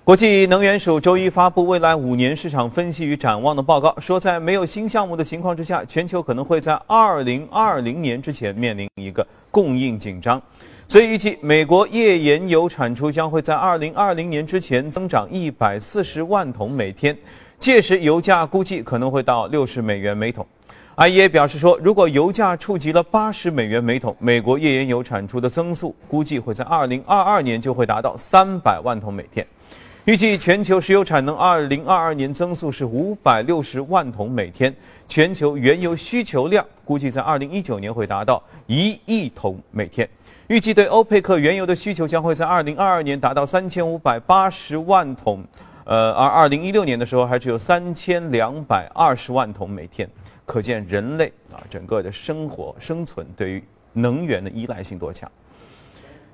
[0.05, 10.41] 国际能源署周一发布未来五年市场分析与展望的报告，说在没有新项目的情况之下，全球可能会在二零二零年之前面临一个供应紧张。
[10.87, 17.17] 所以预计美国页岩油产出将会在二零二零年之前增长一百四十万桶每天。
[17.61, 20.43] 届时油价估计可能会到六十美元每桶。
[20.95, 29.45] IEA 表示说，如果油价触及了八十美元每桶，美国页岩油产出的增速估计会在二零二二年就会达到三百万桶每天。
[30.05, 34.75] 预计全球石油产能二零二二年增速是五百六十万桶每天。
[35.07, 40.09] 全球原油需求量估计在二零一九年会达到一亿桶每天。
[40.47, 45.43] 预计对欧佩克原油的需求将会在二零二二年达到三千五百八十万桶。
[45.83, 50.07] 呃，而二零一六年的时候还只有三千两百二十万桶每天，
[50.45, 53.63] 可见人类啊整个的生活生存对于
[53.93, 55.29] 能源的依赖性多强。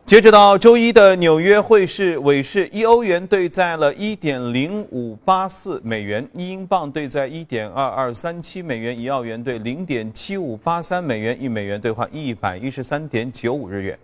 [0.06, 14.00] 截止到周一的纽约汇市尾市，一欧元兑在了一点零五八四美元，一英镑兑在一点二二三七美元，一澳元兑零点七五八三美元，一美元兑换一百一十三点九五日元。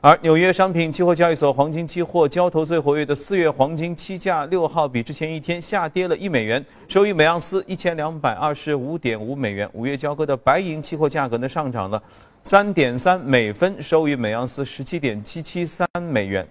[0.00, 9.68] 而纽约商品期货交易所黄金期货交投最活跃的四月黄金期价六号比之前一天下跌了一美元，收于每盎司一千两百二十五点五美元。
[9.72, 12.00] 五月交割的白银期货价格呢上涨了
[12.44, 16.46] 三点三美分，收于每盎司十七点七七三美元。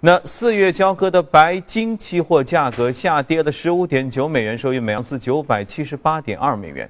[0.00, 6.88] 那四月交割的白金期货价格下跌了十五点九美元，收于每盎司九百七十八点二美元。